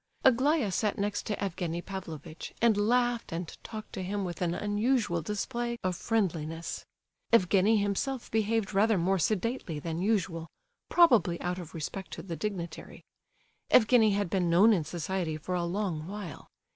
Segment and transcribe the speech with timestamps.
[0.23, 5.21] Aglaya sat next to Evgenie Pavlovitch, and laughed and talked to him with an unusual
[5.21, 6.87] display of friendliness.
[7.31, 10.47] Evgenie himself behaved rather more sedately than usual,
[10.89, 13.03] probably out of respect to the dignitary.
[13.69, 16.47] Evgenie had been known in society for a long while.